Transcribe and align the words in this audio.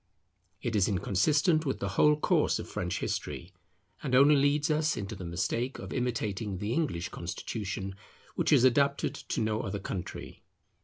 It 0.63 0.75
is 0.75 0.87
inconsistent 0.87 1.63
with 1.63 1.77
the 1.77 1.89
whole 1.89 2.15
course 2.15 2.57
of 2.57 2.67
French 2.67 3.01
history; 3.01 3.53
and 4.01 4.15
only 4.15 4.35
leads 4.35 4.71
us 4.71 4.97
into 4.97 5.13
the 5.15 5.23
mistake 5.25 5.77
of 5.77 5.93
imitating 5.93 6.57
the 6.57 6.73
English 6.73 7.09
constitution, 7.09 7.93
which 8.33 8.51
is 8.51 8.63
adapted 8.63 9.13
to 9.13 9.41
no 9.41 9.61
other 9.61 9.77
country. 9.77 10.41